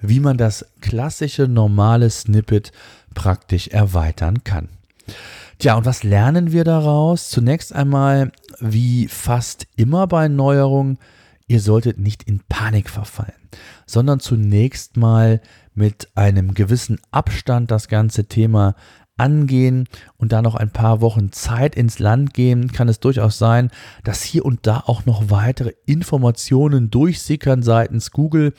wie 0.00 0.20
man 0.20 0.36
das 0.36 0.66
klassische 0.80 1.48
normale 1.48 2.10
Snippet 2.10 2.72
praktisch 3.14 3.68
erweitern 3.68 4.44
kann. 4.44 4.68
Tja, 5.58 5.76
und 5.76 5.84
was 5.84 6.04
lernen 6.04 6.52
wir 6.52 6.64
daraus? 6.64 7.28
Zunächst 7.28 7.74
einmal, 7.74 8.32
wie 8.60 9.08
fast 9.08 9.66
immer 9.76 10.06
bei 10.06 10.28
Neuerungen, 10.28 10.98
ihr 11.48 11.60
solltet 11.60 11.98
nicht 11.98 12.22
in 12.22 12.40
Panik 12.48 12.88
verfallen, 12.88 13.34
sondern 13.84 14.20
zunächst 14.20 14.96
mal 14.96 15.40
mit 15.74 16.08
einem 16.14 16.54
gewissen 16.54 16.98
Abstand 17.10 17.70
das 17.70 17.88
ganze 17.88 18.24
Thema 18.26 18.74
angehen 19.16 19.86
und 20.20 20.32
da 20.32 20.42
noch 20.42 20.54
ein 20.54 20.70
paar 20.70 21.00
Wochen 21.00 21.32
Zeit 21.32 21.74
ins 21.74 21.98
Land 21.98 22.34
gehen, 22.34 22.72
kann 22.72 22.88
es 22.88 23.00
durchaus 23.00 23.38
sein, 23.38 23.70
dass 24.04 24.22
hier 24.22 24.44
und 24.44 24.66
da 24.66 24.82
auch 24.86 25.06
noch 25.06 25.30
weitere 25.30 25.72
Informationen 25.86 26.90
durchsickern 26.90 27.62
seitens 27.62 28.10
Google 28.10 28.52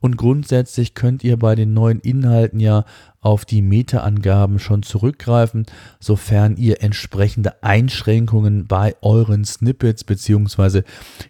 und 0.00 0.16
grundsätzlich 0.16 0.94
könnt 0.94 1.24
ihr 1.24 1.36
bei 1.36 1.54
den 1.54 1.74
neuen 1.74 2.00
Inhalten 2.00 2.60
ja 2.60 2.84
auf 3.20 3.44
die 3.44 3.60
Meta-Angaben 3.60 4.58
schon 4.58 4.82
zurückgreifen, 4.82 5.66
sofern 5.98 6.56
ihr 6.56 6.82
entsprechende 6.82 7.62
Einschränkungen 7.62 8.66
bei 8.66 8.96
euren 9.02 9.44
Snippets 9.44 10.04
bzw. 10.04 10.82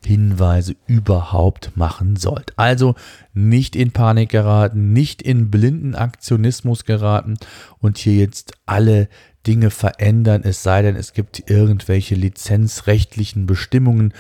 Hinweise 0.05 0.77
überhaupt 0.87 1.77
machen 1.77 2.17
sollt. 2.17 2.53
Also 2.57 2.95
nicht 3.33 3.75
in 3.75 3.91
Panik 3.91 4.31
geraten, 4.31 4.93
nicht 4.93 5.21
in 5.21 5.51
blinden 5.51 5.95
Aktionismus 5.95 6.85
geraten 6.85 7.39
und 7.79 7.99
hier 7.99 8.15
jetzt 8.15 8.53
alle 8.67 9.09
Dinge 9.47 9.71
verändern, 9.71 10.43
es 10.45 10.63
sei 10.63 10.83
denn, 10.83 10.97
es 10.97 11.13
gibt 11.13 11.51
irgendwelche 11.51 12.15
lizenzrechtlichen 12.15 13.47
Bestimmungen, 13.47 14.13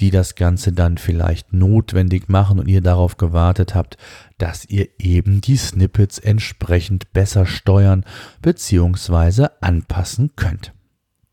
die 0.00 0.10
das 0.10 0.34
Ganze 0.34 0.72
dann 0.72 0.98
vielleicht 0.98 1.52
notwendig 1.52 2.28
machen 2.28 2.58
und 2.58 2.68
ihr 2.68 2.82
darauf 2.82 3.16
gewartet 3.16 3.74
habt, 3.74 3.96
dass 4.38 4.66
ihr 4.66 4.88
eben 4.98 5.40
die 5.40 5.56
Snippets 5.56 6.18
entsprechend 6.18 7.12
besser 7.12 7.46
steuern 7.46 8.04
bzw. 8.42 9.48
anpassen 9.60 10.32
könnt. 10.36 10.72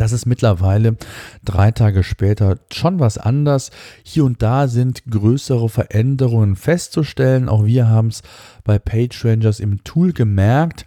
Das 0.00 0.12
ist 0.12 0.24
mittlerweile 0.24 0.96
drei 1.44 1.72
Tage 1.72 2.02
später 2.02 2.56
schon 2.72 3.00
was 3.00 3.18
anders. 3.18 3.70
Hier 4.02 4.24
und 4.24 4.40
da 4.40 4.66
sind 4.66 5.02
größere 5.10 5.68
Veränderungen 5.68 6.56
festzustellen. 6.56 7.50
Auch 7.50 7.66
wir 7.66 7.86
haben 7.86 8.08
es 8.08 8.22
bei 8.64 8.78
PageRangers 8.78 9.60
im 9.60 9.84
Tool 9.84 10.14
gemerkt. 10.14 10.86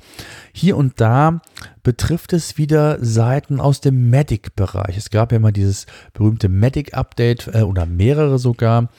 Hier 0.51 0.77
und 0.77 1.00
da 1.00 1.41
betrifft 1.84 2.34
es 2.34 2.58
wieder 2.58 2.98
Seiten 3.05 3.60
aus 3.60 3.82
dem 3.82 4.10
Medic-Bereich. 4.10 4.98
Es 4.98 5.12
gab 5.12 5.32
ja 5.32 5.38
mal 5.38 5.51
dieses 5.51 5.86
berühmte 6.13 6.50
Medic-Update 6.50 7.51
äh, 7.53 7.62
oder 7.62 7.86
mehrere 7.86 8.39
sogar 8.39 8.89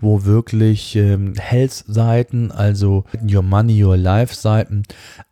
wo 0.00 0.24
wirklich 0.24 0.96
ähm, 0.96 1.34
Health-Seiten, 1.34 2.50
also 2.52 3.04
Your 3.22 3.42
Money, 3.42 3.82
Your 3.82 3.96
Life-Seiten 3.96 4.82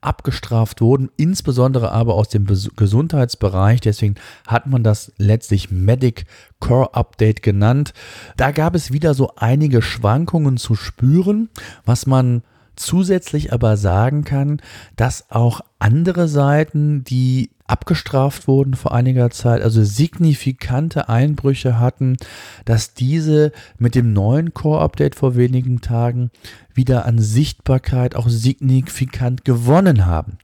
abgestraft 0.00 0.80
wurden, 0.80 1.10
insbesondere 1.16 1.92
aber 1.92 2.14
aus 2.14 2.28
dem 2.28 2.44
Bes 2.44 2.70
Gesundheitsbereich. 2.76 3.80
Deswegen 3.80 4.14
hat 4.46 4.66
man 4.66 4.82
das 4.82 5.12
letztlich 5.18 5.70
Medic 5.70 6.26
Core 6.60 6.94
Update 6.94 7.42
genannt. 7.42 7.92
Da 8.36 8.50
gab 8.50 8.74
es 8.74 8.92
wieder 8.92 9.14
so 9.14 9.32
einige 9.36 9.82
Schwankungen 9.82 10.56
zu 10.56 10.74
spüren, 10.74 11.50
was 11.84 12.06
man 12.06 12.42
zusätzlich 12.76 13.52
aber 13.52 13.76
sagen 13.76 14.24
kann, 14.24 14.60
dass 14.96 15.30
auch 15.30 15.60
andere 15.78 16.28
Seiten, 16.28 17.04
die 17.04 17.50
abgestraft 17.66 18.46
wurden 18.46 18.74
vor 18.74 18.92
einiger 18.92 19.30
Zeit, 19.30 19.62
also 19.62 19.82
signifikante 19.82 21.08
Einbrüche 21.08 21.78
hatten, 21.78 22.16
dass 22.64 22.94
diese 22.94 23.52
mit 23.78 23.94
dem 23.94 24.12
neuen 24.12 24.52
Core-Update 24.52 25.14
vor 25.14 25.34
wenigen 25.34 25.80
Tagen 25.80 26.30
wieder 26.74 27.06
an 27.06 27.18
Sichtbarkeit 27.18 28.16
auch 28.16 28.28
signifikant 28.28 29.44
gewonnen 29.44 30.04
haben. 30.04 30.38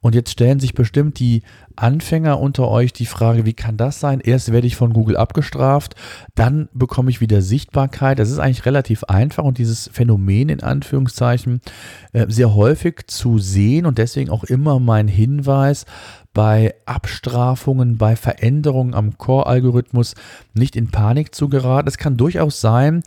Und 0.00 0.14
jetzt 0.14 0.30
stellen 0.30 0.60
sich 0.60 0.74
bestimmt 0.74 1.18
die 1.18 1.42
Anfänger 1.76 2.40
unter 2.40 2.68
euch 2.68 2.92
die 2.92 3.06
Frage, 3.06 3.44
wie 3.44 3.52
kann 3.52 3.76
das 3.76 4.00
sein? 4.00 4.20
Erst 4.20 4.52
werde 4.52 4.66
ich 4.66 4.76
von 4.76 4.92
Google 4.92 5.16
abgestraft, 5.16 5.94
dann 6.34 6.68
bekomme 6.72 7.10
ich 7.10 7.20
wieder 7.20 7.42
Sichtbarkeit. 7.42 8.18
Das 8.18 8.30
ist 8.30 8.38
eigentlich 8.38 8.66
relativ 8.66 9.04
einfach 9.04 9.44
und 9.44 9.58
dieses 9.58 9.90
Phänomen 9.92 10.48
in 10.48 10.62
Anführungszeichen 10.62 11.60
äh, 12.12 12.26
sehr 12.28 12.54
häufig 12.54 13.06
zu 13.06 13.38
sehen 13.38 13.86
und 13.86 13.98
deswegen 13.98 14.30
auch 14.30 14.44
immer 14.44 14.80
mein 14.80 15.08
Hinweis, 15.08 15.86
bei 16.34 16.74
Abstrafungen, 16.86 17.98
bei 17.98 18.16
Veränderungen 18.16 18.94
am 18.94 19.18
Core-Algorithmus 19.18 20.14
nicht 20.54 20.76
in 20.76 20.90
Panik 20.90 21.34
zu 21.34 21.48
geraten. 21.48 21.88
Es 21.88 21.98
kann 21.98 22.16
durchaus 22.16 22.60
sein, 22.60 23.02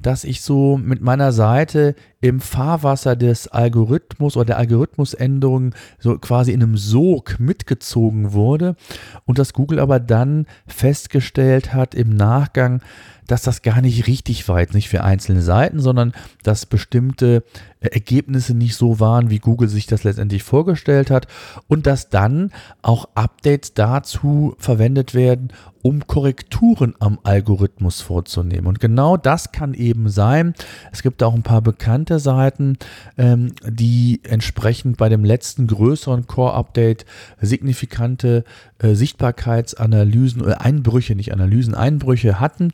dass 0.00 0.24
ich 0.24 0.40
so 0.40 0.78
mit 0.78 1.02
meiner 1.02 1.32
Seite 1.32 1.94
im 2.20 2.40
Fahrwasser 2.40 3.16
des 3.16 3.48
Algorithmus 3.48 4.36
oder 4.36 4.46
der 4.46 4.58
Algorithmusänderung 4.58 5.74
so 5.98 6.18
quasi 6.18 6.52
in 6.52 6.62
einem 6.62 6.76
Sog 6.76 7.40
mitgezogen 7.40 8.32
wurde 8.32 8.76
und 9.24 9.38
dass 9.38 9.54
Google 9.54 9.78
aber 9.78 10.00
dann 10.00 10.46
festgestellt 10.66 11.72
hat 11.72 11.94
im 11.94 12.10
Nachgang, 12.10 12.82
dass 13.26 13.42
das 13.42 13.62
gar 13.62 13.80
nicht 13.80 14.06
richtig 14.06 14.48
war, 14.48 14.60
jetzt 14.60 14.74
nicht 14.74 14.88
für 14.88 15.04
einzelne 15.04 15.42
Seiten, 15.42 15.80
sondern 15.80 16.12
dass 16.42 16.66
bestimmte 16.66 17.44
äh, 17.80 17.88
Ergebnisse 17.88 18.54
nicht 18.54 18.74
so 18.74 19.00
waren, 19.00 19.30
wie 19.30 19.38
Google 19.38 19.68
sich 19.68 19.86
das 19.86 20.04
letztendlich 20.04 20.42
vorgestellt 20.42 21.10
hat 21.10 21.26
und 21.68 21.86
dass 21.86 22.10
dann 22.10 22.52
auch 22.82 23.08
Updates 23.14 23.74
dazu 23.74 24.54
verwendet 24.58 25.14
werden, 25.14 25.52
um 25.82 26.06
Korrekturen 26.06 26.94
am 26.98 27.18
Algorithmus 27.22 28.00
vorzunehmen. 28.00 28.66
Und 28.66 28.80
genau 28.80 29.16
das 29.16 29.52
kann 29.52 29.72
eben 29.74 30.08
sein. 30.10 30.54
Es 30.92 31.02
gibt 31.02 31.22
auch 31.22 31.34
ein 31.34 31.42
paar 31.42 31.62
bekannte 31.62 32.18
Seiten, 32.18 32.76
ähm, 33.16 33.52
die 33.66 34.20
entsprechend 34.24 34.98
bei 34.98 35.08
dem 35.08 35.24
letzten 35.24 35.66
größeren 35.66 36.26
Core-Update 36.26 37.06
signifikante 37.40 38.44
äh, 38.80 38.94
Sichtbarkeitsanalysen 38.94 40.42
oder 40.42 40.62
Einbrüche, 40.62 41.14
nicht 41.14 41.32
Analysen, 41.32 41.74
Einbrüche 41.74 42.40
hatten 42.40 42.72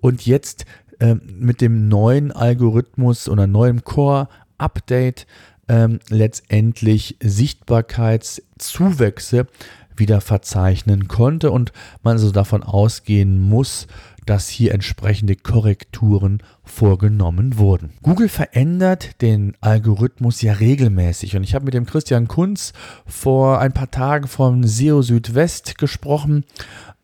und 0.00 0.26
jetzt 0.26 0.64
äh, 1.00 1.14
mit 1.14 1.60
dem 1.60 1.88
neuen 1.88 2.32
Algorithmus 2.32 3.28
oder 3.28 3.46
neuem 3.46 3.84
Core-Update 3.84 5.28
ähm, 5.68 6.00
letztendlich 6.08 7.16
Sichtbarkeitszuwächse 7.20 9.46
wieder 9.96 10.20
verzeichnen 10.20 11.06
konnte 11.08 11.50
und 11.50 11.72
man 12.02 12.12
also 12.12 12.30
davon 12.30 12.62
ausgehen 12.62 13.40
muss, 13.40 13.88
dass 14.28 14.48
hier 14.48 14.74
entsprechende 14.74 15.36
Korrekturen 15.36 16.42
vorgenommen 16.62 17.56
wurden. 17.56 17.94
Google 18.02 18.28
verändert 18.28 19.22
den 19.22 19.56
Algorithmus 19.62 20.42
ja 20.42 20.52
regelmäßig 20.52 21.34
und 21.34 21.44
ich 21.44 21.54
habe 21.54 21.64
mit 21.64 21.72
dem 21.72 21.86
Christian 21.86 22.28
Kunz 22.28 22.74
vor 23.06 23.58
ein 23.60 23.72
paar 23.72 23.90
Tagen 23.90 24.28
vom 24.28 24.64
SEO 24.64 25.00
Südwest 25.00 25.78
gesprochen. 25.78 26.44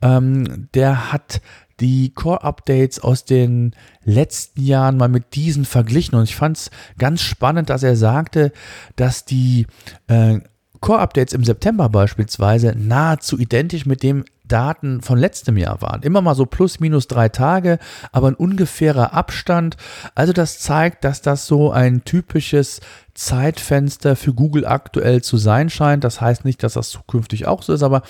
Ähm, 0.02 0.68
der 0.74 1.12
hat 1.12 1.40
die 1.80 2.10
Core-Updates 2.10 3.00
aus 3.00 3.24
den 3.24 3.74
letzten 4.04 4.62
Jahren 4.62 4.98
mal 4.98 5.08
mit 5.08 5.34
diesen 5.34 5.64
verglichen 5.64 6.16
und 6.18 6.24
ich 6.24 6.36
fand 6.36 6.58
es 6.58 6.70
ganz 6.98 7.22
spannend, 7.22 7.70
dass 7.70 7.82
er 7.82 7.96
sagte, 7.96 8.52
dass 8.96 9.24
die 9.24 9.66
äh, 10.08 10.40
Core-Updates 10.80 11.32
im 11.32 11.42
September 11.42 11.88
beispielsweise 11.88 12.74
nahezu 12.76 13.38
identisch 13.38 13.86
mit 13.86 14.02
dem 14.02 14.24
Daten 14.46 15.00
von 15.00 15.18
letztem 15.18 15.56
Jahr 15.56 15.80
waren. 15.80 16.02
Immer 16.02 16.20
mal 16.20 16.34
so 16.34 16.46
plus 16.46 16.80
minus 16.80 17.08
drei 17.08 17.28
Tage, 17.28 17.78
aber 18.12 18.28
ein 18.28 18.34
ungefährer 18.34 19.14
Abstand. 19.14 19.76
Also 20.14 20.32
das 20.32 20.58
zeigt, 20.58 21.04
dass 21.04 21.22
das 21.22 21.46
so 21.46 21.72
ein 21.72 22.04
typisches 22.04 22.80
Zeitfenster 23.14 24.16
für 24.16 24.34
Google 24.34 24.66
aktuell 24.66 25.22
zu 25.22 25.36
sein 25.36 25.70
scheint. 25.70 26.04
Das 26.04 26.20
heißt 26.20 26.44
nicht, 26.44 26.62
dass 26.62 26.74
das 26.74 26.90
zukünftig 26.90 27.46
auch 27.46 27.62
so 27.62 27.72
ist, 27.72 27.82
aber 27.82 28.02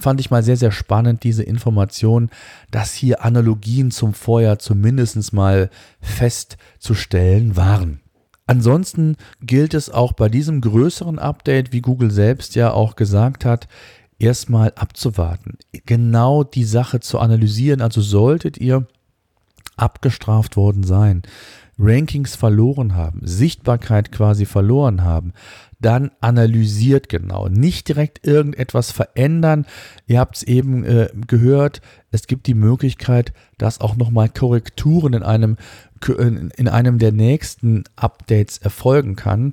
fand 0.00 0.20
ich 0.20 0.30
mal 0.30 0.42
sehr, 0.42 0.56
sehr 0.56 0.72
spannend, 0.72 1.24
diese 1.24 1.42
Information, 1.42 2.30
dass 2.70 2.92
hier 2.92 3.24
Analogien 3.24 3.90
zum 3.90 4.14
Vorjahr 4.14 4.58
zumindest 4.58 5.32
mal 5.32 5.70
festzustellen 6.00 7.56
waren. 7.56 8.00
Ansonsten 8.46 9.16
gilt 9.40 9.74
es 9.74 9.90
auch 9.90 10.12
bei 10.12 10.28
diesem 10.28 10.60
größeren 10.60 11.20
Update, 11.20 11.72
wie 11.72 11.80
Google 11.80 12.10
selbst 12.10 12.56
ja 12.56 12.72
auch 12.72 12.96
gesagt 12.96 13.44
hat, 13.44 13.68
erstmal 14.20 14.72
abzuwarten, 14.76 15.58
genau 15.86 16.44
die 16.44 16.64
Sache 16.64 17.00
zu 17.00 17.18
analysieren. 17.18 17.80
Also 17.80 18.00
solltet 18.00 18.58
ihr 18.58 18.86
abgestraft 19.76 20.56
worden 20.56 20.84
sein, 20.84 21.22
Rankings 21.80 22.36
verloren 22.36 22.94
haben, 22.94 23.20
Sichtbarkeit 23.22 24.12
quasi 24.12 24.44
verloren 24.44 25.02
haben, 25.02 25.32
dann 25.80 26.10
analysiert 26.20 27.08
genau. 27.08 27.48
Nicht 27.48 27.88
direkt 27.88 28.26
irgendetwas 28.26 28.90
verändern. 28.90 29.66
Ihr 30.06 30.20
habt 30.20 30.36
es 30.36 30.42
eben 30.42 30.84
äh, 30.84 31.08
gehört, 31.26 31.80
es 32.10 32.26
gibt 32.26 32.46
die 32.46 32.54
Möglichkeit, 32.54 33.32
dass 33.56 33.80
auch 33.80 33.96
nochmal 33.96 34.28
Korrekturen 34.28 35.14
in 35.14 35.22
einem 35.22 35.56
in 36.08 36.66
einem 36.66 36.98
der 36.98 37.12
nächsten 37.12 37.84
Updates 37.94 38.56
erfolgen 38.56 39.16
kann 39.16 39.52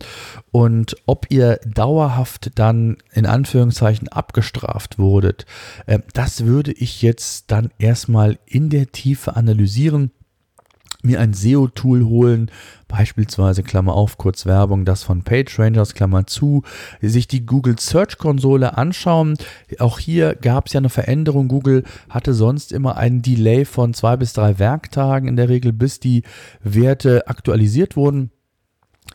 und 0.52 0.96
ob 1.06 1.26
ihr 1.30 1.60
dauerhaft 1.66 2.52
dann 2.56 2.96
in 3.12 3.26
Anführungszeichen 3.26 4.08
abgestraft 4.08 4.98
wurdet, 4.98 5.46
äh, 5.88 6.00
das 6.14 6.46
würde 6.46 6.72
ich 6.72 7.02
jetzt 7.02 7.52
dann 7.52 7.72
erstmal 7.80 8.40
in 8.46 8.70
der 8.70 8.94
Tiefe 8.94 9.36
analysieren 9.36 10.12
mir 11.04 11.20
ein 11.20 11.34
SEO-Tool 11.34 12.06
holen, 12.06 12.52
beispielsweise 12.88 13.64
Klammer 13.64 13.94
auf, 13.94 14.18
kurz 14.18 14.46
Werbung, 14.46 14.86
das 14.86 15.04
von 15.04 15.24
PageRangers, 15.24 15.94
Klammer 15.94 16.28
zu, 16.28 16.64
sich 17.02 17.28
die 17.28 17.46
Google 17.46 17.78
Search 17.80 18.18
Konsole 18.18 18.78
anschauen. 18.78 19.38
Auch 19.80 20.00
hier 20.00 20.36
gab 20.36 20.68
es 20.68 20.74
ja 20.74 20.80
eine 20.80 20.90
Veränderung. 20.90 21.48
Google 21.48 21.84
hatte 22.10 22.34
sonst 22.34 22.72
immer 22.72 22.98
einen 22.98 23.22
Delay 23.22 23.66
von 23.66 23.94
zwei 23.94 24.18
bis 24.18 24.34
drei 24.34 24.60
Werktagen 24.60 25.28
in 25.28 25.36
der 25.36 25.50
Regel, 25.50 25.74
bis 25.74 26.00
die 26.00 26.24
Werte 26.64 27.28
aktualisiert 27.28 27.96
wurden. 27.96 28.32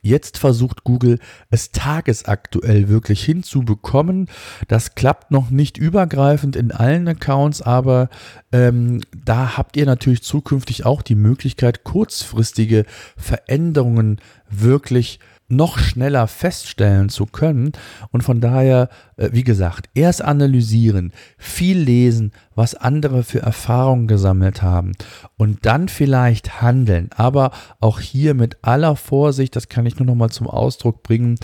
Jetzt 0.04 0.36
versucht 0.36 0.82
Google 0.82 1.20
es 1.50 1.70
tagesaktuell 1.70 2.88
wirklich 2.88 3.24
hinzubekommen. 3.24 4.28
Das 4.66 4.96
klappt 4.96 5.30
noch 5.30 5.50
nicht 5.50 5.78
übergreifend 5.78 6.56
in 6.56 6.72
allen 6.72 7.06
Accounts, 7.06 7.62
aber 7.62 8.08
ähm, 8.50 9.00
da 9.24 9.56
habt 9.56 9.76
ihr 9.76 9.86
natürlich 9.86 10.24
zukünftig 10.24 10.84
auch 10.84 11.02
die 11.02 11.14
Möglichkeit, 11.14 11.84
kurzfristige 11.84 12.84
Veränderungen 13.16 14.20
wirklich 14.50 15.20
noch 15.52 15.78
schneller 15.78 16.26
feststellen 16.26 17.08
zu 17.08 17.26
können. 17.26 17.72
Und 18.10 18.22
von 18.22 18.40
daher, 18.40 18.88
äh, 19.16 19.30
wie 19.32 19.44
gesagt, 19.44 19.88
erst 19.94 20.22
analysieren, 20.22 21.12
viel 21.38 21.78
lesen, 21.78 22.32
was 22.54 22.74
andere 22.74 23.22
für 23.22 23.40
Erfahrungen 23.40 24.08
gesammelt 24.08 24.62
haben 24.62 24.92
und 25.36 25.64
dann 25.64 25.88
vielleicht 25.88 26.60
handeln. 26.60 27.10
Aber 27.14 27.52
auch 27.80 28.00
hier 28.00 28.34
mit 28.34 28.58
aller 28.62 28.96
Vorsicht, 28.96 29.54
das 29.56 29.68
kann 29.68 29.86
ich 29.86 29.98
nur 29.98 30.06
noch 30.06 30.14
mal 30.14 30.30
zum 30.30 30.46
Ausdruck 30.46 31.02
bringen, 31.02 31.38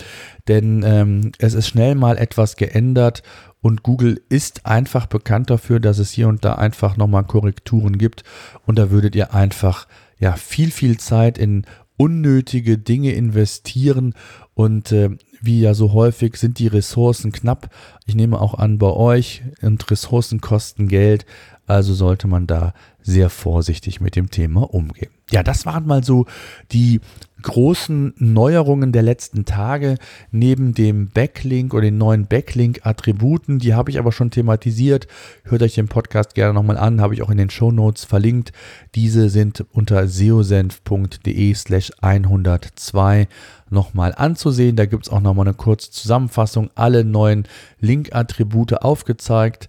denn 0.48 0.82
ähm, 0.84 1.32
es 1.38 1.54
ist 1.54 1.68
schnell 1.68 1.94
mal 1.94 2.18
etwas 2.18 2.56
geändert 2.56 3.22
und 3.60 3.82
Google 3.82 4.20
ist 4.28 4.66
einfach 4.66 5.06
bekannt 5.06 5.50
dafür, 5.50 5.80
dass 5.80 5.98
es 5.98 6.10
hier 6.10 6.28
und 6.28 6.44
da 6.44 6.54
einfach 6.54 6.96
nochmal 6.96 7.24
Korrekturen 7.24 7.98
gibt. 7.98 8.22
Und 8.66 8.78
da 8.78 8.90
würdet 8.90 9.16
ihr 9.16 9.34
einfach 9.34 9.88
ja 10.18 10.32
viel, 10.36 10.70
viel 10.70 10.98
Zeit 10.98 11.38
in 11.38 11.64
unnötige 11.98 12.78
Dinge 12.78 13.12
investieren 13.12 14.14
und 14.54 14.92
äh, 14.92 15.10
wie 15.42 15.60
ja 15.60 15.74
so 15.74 15.92
häufig 15.92 16.36
sind 16.36 16.58
die 16.58 16.66
Ressourcen 16.66 17.32
knapp. 17.32 17.70
Ich 18.06 18.14
nehme 18.14 18.40
auch 18.40 18.54
an 18.54 18.78
bei 18.78 18.90
euch 18.90 19.42
und 19.60 19.90
Ressourcen 19.90 20.40
kosten 20.40 20.88
Geld, 20.88 21.26
also 21.66 21.92
sollte 21.92 22.26
man 22.26 22.46
da 22.46 22.72
sehr 23.02 23.28
vorsichtig 23.28 24.00
mit 24.00 24.16
dem 24.16 24.30
Thema 24.30 24.62
umgehen. 24.72 25.10
Ja, 25.30 25.42
das 25.42 25.66
waren 25.66 25.86
mal 25.86 26.02
so 26.02 26.26
die 26.72 27.00
großen 27.42 28.14
Neuerungen 28.18 28.92
der 28.92 29.02
letzten 29.02 29.44
Tage 29.44 29.96
neben 30.30 30.74
dem 30.74 31.08
Backlink 31.08 31.72
oder 31.72 31.82
den 31.82 31.98
neuen 31.98 32.26
Backlink-Attributen. 32.26 33.58
Die 33.58 33.74
habe 33.74 33.90
ich 33.90 33.98
aber 33.98 34.12
schon 34.12 34.30
thematisiert. 34.30 35.06
Hört 35.44 35.62
euch 35.62 35.74
den 35.74 35.88
Podcast 35.88 36.34
gerne 36.34 36.54
nochmal 36.54 36.76
an, 36.76 37.00
habe 37.00 37.14
ich 37.14 37.22
auch 37.22 37.30
in 37.30 37.38
den 37.38 37.50
Show 37.50 37.70
Notes 37.70 38.04
verlinkt. 38.04 38.52
Diese 38.94 39.30
sind 39.30 39.64
unter 39.72 40.08
seosenf.de 40.08 41.54
slash 41.54 41.92
102 42.00 43.28
nochmal 43.70 44.14
anzusehen. 44.16 44.76
Da 44.76 44.86
gibt 44.86 45.06
es 45.06 45.12
auch 45.12 45.20
nochmal 45.20 45.46
eine 45.46 45.54
kurze 45.54 45.90
Zusammenfassung, 45.90 46.70
alle 46.74 47.04
neuen 47.04 47.44
Link-Attribute 47.80 48.82
aufgezeigt 48.82 49.68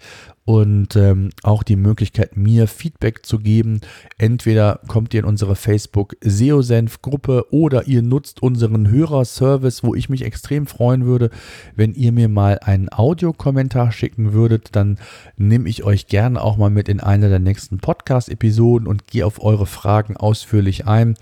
und 0.49 0.95
ähm, 0.95 1.29
auch 1.43 1.61
die 1.61 1.75
Möglichkeit, 1.75 2.35
mir 2.35 2.67
Feedback 2.67 3.23
zu 3.23 3.37
geben. 3.37 3.81
Entweder 4.17 4.79
kommt 4.87 5.13
ihr 5.13 5.19
in 5.19 5.27
unsere 5.27 5.55
Facebook 5.55 6.15
SEO-Senf 6.21 7.03
Gruppe 7.03 7.45
oder 7.51 7.87
ihr 7.87 8.01
nutzt 8.01 8.41
unseren 8.41 8.89
Hörerservice, 8.89 9.83
wo 9.83 9.93
ich 9.93 10.09
mich 10.09 10.25
extrem 10.25 10.65
freuen 10.65 11.05
würde, 11.05 11.29
wenn 11.75 11.93
ihr 11.93 12.11
mir 12.11 12.29
mal 12.29 12.57
einen 12.63 12.91
Audiokommentar 12.91 13.91
schicken 13.91 14.33
würdet. 14.33 14.69
Dann 14.71 14.97
nehme 15.37 15.69
ich 15.69 15.83
euch 15.83 16.07
gerne 16.07 16.41
auch 16.41 16.57
mal 16.57 16.71
mit 16.71 16.89
in 16.89 16.99
eine 16.99 17.29
der 17.29 17.37
nächsten 17.37 17.77
Podcast-Episoden 17.77 18.87
und 18.87 19.05
gehe 19.05 19.27
auf 19.27 19.43
eure 19.43 19.67
Fragen 19.67 20.17
ausführlich 20.17 20.87
ein. 20.87 21.13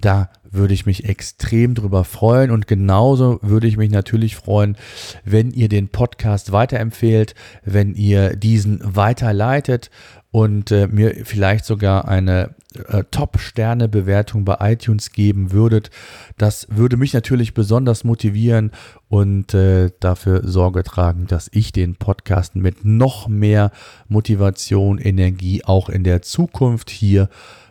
Da 0.00 0.30
würde 0.52 0.74
ich 0.74 0.86
mich 0.86 1.08
extrem 1.08 1.74
drüber 1.74 2.04
freuen 2.04 2.50
und 2.50 2.66
genauso 2.66 3.38
würde 3.42 3.66
ich 3.66 3.76
mich 3.76 3.90
natürlich 3.90 4.36
freuen, 4.36 4.76
wenn 5.24 5.50
ihr 5.50 5.68
den 5.68 5.88
Podcast 5.88 6.52
weiterempfehlt, 6.52 7.34
wenn 7.64 7.94
ihr 7.94 8.36
diesen 8.36 8.80
weiterleitet 8.82 9.90
und 10.32 10.70
äh, 10.70 10.86
mir 10.86 11.24
vielleicht 11.24 11.64
sogar 11.64 12.06
eine 12.06 12.54
äh, 12.88 13.02
Top-Sterne-Bewertung 13.10 14.44
bei 14.44 14.56
iTunes 14.60 15.10
geben 15.10 15.50
würdet. 15.50 15.90
Das 16.38 16.68
würde 16.70 16.96
mich 16.96 17.12
natürlich 17.12 17.52
besonders 17.52 18.04
motivieren 18.04 18.70
und 19.08 19.54
äh, 19.54 19.90
dafür 19.98 20.46
Sorge 20.46 20.84
tragen, 20.84 21.26
dass 21.26 21.48
ich 21.52 21.72
den 21.72 21.96
Podcast 21.96 22.54
mit 22.54 22.84
noch 22.84 23.26
mehr 23.26 23.72
Motivation, 24.08 24.98
Energie 24.98 25.64
auch 25.64 25.88
in 25.88 26.04
der 26.04 26.22
Zukunft 26.22 26.90
hier 26.90 27.28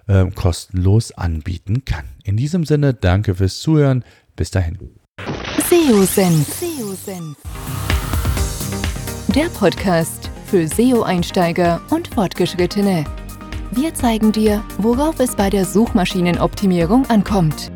äh, 0.09 0.29
kostenlos 0.31 1.11
anbieten 1.11 1.85
kann. 1.85 2.05
In 2.23 2.35
diesem 2.35 2.65
Sinne, 2.65 2.93
danke 2.93 3.35
fürs 3.35 3.59
Zuhören. 3.59 4.03
Bis 4.35 4.51
dahin. 4.51 4.77
SEO 5.69 6.03
Senf. 6.03 7.37
Der 9.35 9.49
Podcast 9.49 10.29
für 10.47 10.67
SEO-Einsteiger 10.67 11.79
und 11.91 12.07
Fortgeschrittene. 12.07 13.05
Wir 13.71 13.93
zeigen 13.93 14.31
dir, 14.31 14.63
worauf 14.79 15.19
es 15.19 15.35
bei 15.35 15.49
der 15.51 15.65
Suchmaschinenoptimierung 15.65 17.07
ankommt. 17.09 17.71